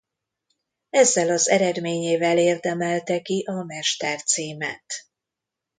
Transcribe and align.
Ezzel 0.89 1.29
az 1.29 1.49
eredményével 1.49 2.37
érdemelte 2.37 3.21
ki 3.21 3.43
a 3.47 3.63
mester 3.63 4.23
címet. 4.23 4.83